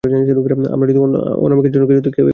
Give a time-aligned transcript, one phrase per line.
[0.03, 2.29] আমরা যদি আনিকার জন্য কিছু না করি, কেউই করবে না।